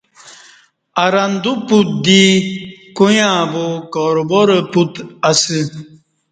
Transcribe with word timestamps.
ارندو 1.05 1.53
پت 1.67 1.87
دی 2.03 2.23
کویاں 2.97 3.39
بو 3.51 3.65
کاروبار 3.93 4.49
پت 4.71 4.93
اسہ 5.29 5.57